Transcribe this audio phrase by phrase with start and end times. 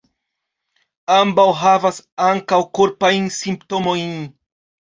[1.15, 2.01] Ambaŭ havas
[2.31, 4.19] ankaŭ korpajn simptomojn.